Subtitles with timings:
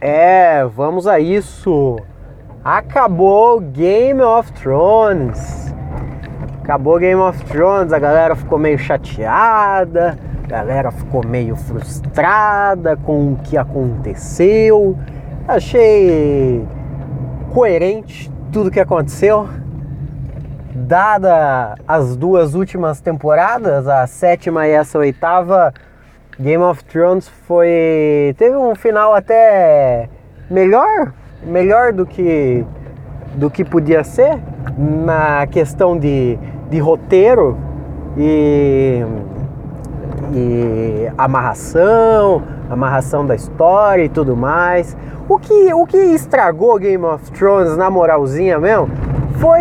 [0.00, 1.98] É, vamos a isso.
[2.64, 5.74] Acabou Game of Thrones.
[6.62, 13.32] Acabou Game of Thrones, a galera ficou meio chateada, a galera ficou meio frustrada com
[13.32, 14.96] o que aconteceu.
[15.46, 16.66] Achei
[17.52, 19.48] coerente tudo que aconteceu.
[20.74, 25.74] Dada as duas últimas temporadas, a sétima e essa oitava,
[26.40, 28.34] Game of Thrones foi.
[28.38, 30.08] teve um final até
[30.50, 31.12] melhor,
[31.44, 32.64] melhor do que
[33.34, 34.38] do que podia ser
[34.76, 36.38] na questão de,
[36.70, 37.58] de roteiro
[38.16, 39.04] e,
[40.34, 44.96] e amarração, amarração da história e tudo mais.
[45.28, 48.88] O que, o que estragou Game of Thrones na moralzinha mesmo
[49.38, 49.60] foi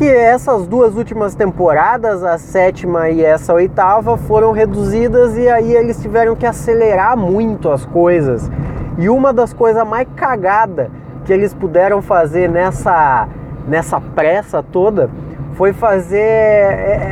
[0.00, 6.00] que essas duas últimas temporadas, a sétima e essa oitava, foram reduzidas e aí eles
[6.00, 8.50] tiveram que acelerar muito as coisas.
[8.96, 10.88] E uma das coisas mais cagadas
[11.26, 13.28] que eles puderam fazer nessa,
[13.68, 15.10] nessa pressa toda
[15.52, 16.18] foi fazer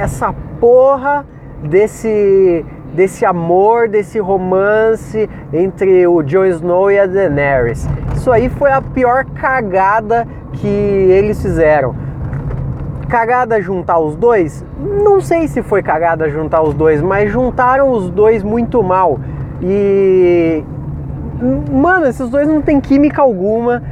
[0.00, 1.26] essa porra
[1.62, 7.86] desse, desse amor, desse romance entre o Jon Snow e a Daenerys.
[8.16, 12.07] Isso aí foi a pior cagada que eles fizeram
[13.08, 14.64] Cagada juntar os dois?
[14.78, 19.18] Não sei se foi cagada juntar os dois, mas juntaram os dois muito mal.
[19.62, 20.62] E.
[21.72, 23.82] Mano, esses dois não tem química alguma.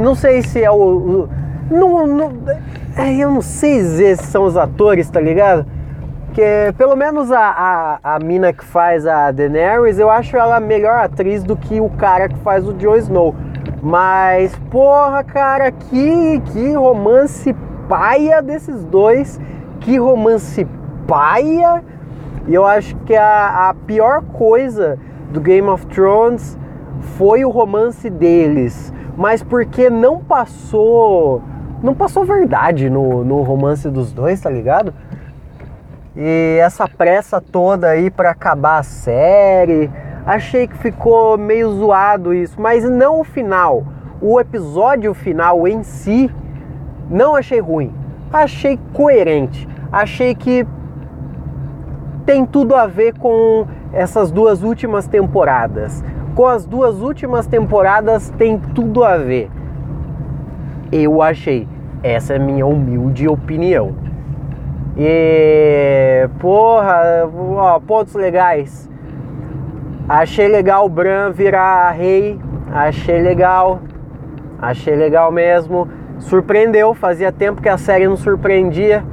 [0.00, 1.28] Não sei se é o.
[1.70, 2.32] não, não,
[2.96, 5.66] é, eu não sei se são os atores, tá ligado?
[6.26, 10.98] Porque pelo menos a, a, a mina que faz a Daenerys, eu acho ela melhor
[10.98, 13.34] atriz do que o cara que faz o Jon Snow.
[13.82, 17.54] Mas, porra, cara, que, que romance
[17.92, 19.38] paia desses dois.
[19.80, 20.66] Que romance
[21.06, 21.84] paia.
[22.48, 24.98] E eu acho que a, a pior coisa
[25.30, 26.58] do Game of Thrones
[27.18, 28.90] foi o romance deles.
[29.14, 31.42] Mas porque não passou.
[31.82, 34.94] Não passou verdade no, no romance dos dois, tá ligado?
[36.16, 39.90] E essa pressa toda aí para acabar a série.
[40.24, 43.84] Achei que ficou meio zoado isso, mas não o final.
[44.20, 46.30] O episódio final em si
[47.12, 47.92] não achei ruim,
[48.32, 50.66] achei coerente, achei que
[52.24, 56.02] tem tudo a ver com essas duas últimas temporadas.
[56.34, 59.50] Com as duas últimas temporadas tem tudo a ver.
[60.90, 61.68] Eu achei.
[62.02, 63.94] Essa é minha humilde opinião.
[64.96, 68.90] E porra, ó, pontos legais.
[70.08, 72.38] Achei legal o Bran virar rei.
[72.72, 73.80] Achei legal.
[74.58, 75.88] Achei legal mesmo
[76.22, 79.04] surpreendeu, fazia tempo que a série não surpreendia.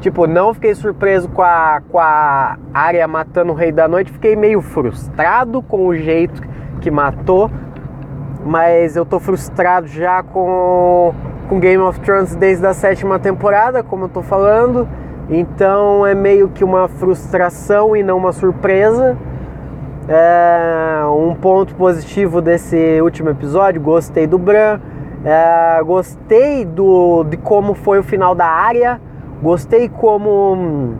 [0.00, 4.34] Tipo, não fiquei surpreso com a, com a área matando o Rei da Noite, fiquei
[4.34, 6.42] meio frustrado com o jeito
[6.80, 7.50] que matou,
[8.42, 11.12] mas eu tô frustrado já com,
[11.50, 14.88] com Game of Thrones desde a sétima temporada, como eu tô falando,
[15.28, 19.18] então é meio que uma frustração e não uma surpresa.
[20.08, 24.80] É, um ponto positivo desse último episódio, gostei do Bran
[25.24, 29.00] é, gostei do, de como foi o final da área,
[29.42, 30.94] gostei como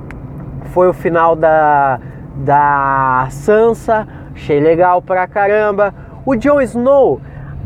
[0.66, 1.98] foi o final da,
[2.36, 5.94] da Sansa, achei legal pra caramba.
[6.24, 7.20] O Jon Snow,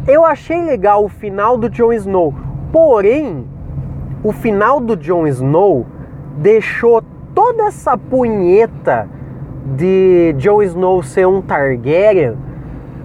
[0.07, 2.33] eu achei legal o final do Jon Snow,
[2.73, 3.47] porém,
[4.23, 5.87] o final do Jon Snow
[6.37, 7.03] deixou
[7.35, 9.09] toda essa punheta
[9.77, 12.37] de Jon Snow ser um Targaryen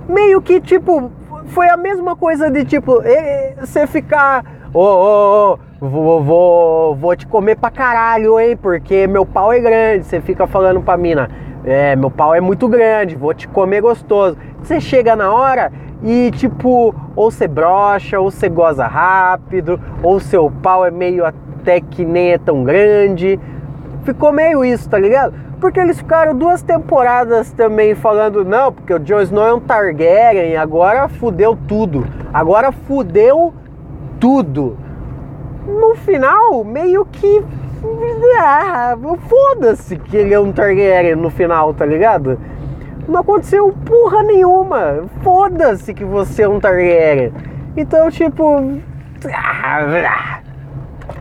[0.08, 1.12] meio que tipo
[1.50, 3.02] foi a mesma coisa de tipo,
[3.60, 4.44] você ficar,
[4.74, 9.60] ô, ô, ô, vou, vou, vou te comer pra caralho, hein, porque meu pau é
[9.60, 10.06] grande.
[10.06, 11.30] Você fica falando pra mina,
[11.64, 14.38] é, meu pau é muito grande, vou te comer gostoso.
[14.62, 15.72] Você chega na hora
[16.04, 21.82] e tipo, ou você brocha, ou você goza rápido, ou seu pau é meio até
[21.82, 23.40] que nem é tão grande.
[24.10, 25.36] Ficou meio isso, tá ligado?
[25.62, 30.58] Porque eles ficaram duas temporadas também falando, não, porque o Jon Snow é um Targaryen,
[30.58, 32.08] agora fudeu tudo.
[32.34, 33.54] Agora fudeu
[34.20, 34.76] tudo.
[35.68, 37.46] No final, meio que.
[38.40, 38.98] Ah,
[39.28, 42.40] foda-se que ele é um Targaryen no final, tá ligado?
[43.08, 45.04] Não aconteceu porra nenhuma.
[45.22, 47.32] Foda-se que você é um Targaryen.
[47.78, 48.82] Então, tipo.
[49.32, 50.42] Ah,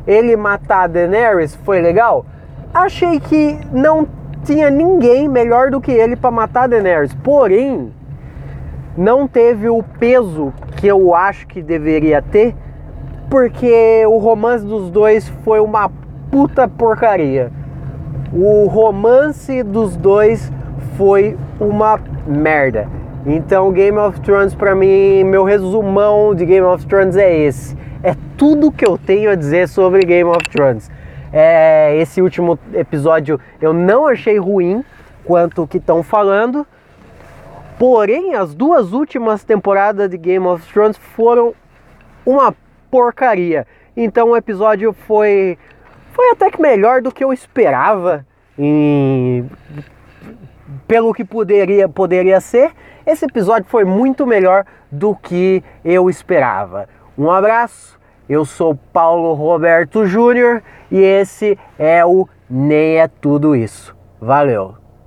[0.06, 2.24] ele matar a Daenerys foi legal?
[2.72, 4.06] Achei que não
[4.44, 7.14] tinha ninguém melhor do que ele para matar a Daenerys.
[7.22, 7.92] Porém,
[8.96, 12.54] não teve o peso que eu acho que deveria ter,
[13.30, 15.90] porque o romance dos dois foi uma
[16.30, 17.50] puta porcaria.
[18.32, 20.52] O romance dos dois
[20.96, 22.88] foi uma merda.
[23.26, 27.76] Então, Game of Thrones, para mim, meu resumão de Game of Thrones é esse.
[28.02, 30.90] É tudo que eu tenho a dizer sobre Game of Thrones.
[31.32, 34.84] É, esse último episódio eu não achei ruim
[35.24, 36.66] quanto que estão falando.
[37.78, 41.54] Porém, as duas últimas temporadas de Game of Thrones foram
[42.26, 42.54] uma
[42.90, 43.66] porcaria.
[43.96, 45.58] Então o episódio foi
[46.12, 48.26] foi até que melhor do que eu esperava
[50.88, 52.72] pelo que poderia poderia ser.
[53.06, 56.88] Esse episódio foi muito melhor do que eu esperava.
[57.16, 57.97] Um abraço.
[58.28, 63.96] Eu sou Paulo Roberto Júnior e esse é o Nem é tudo isso.
[64.20, 64.74] Valeu.